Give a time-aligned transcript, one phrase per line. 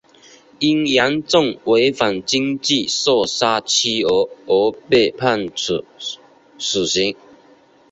[0.57, 5.83] 因严重违反军纪射杀妻儿而被判处
[6.57, 7.15] 死刑。